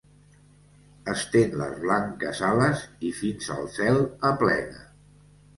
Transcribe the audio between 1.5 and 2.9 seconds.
les blanques ales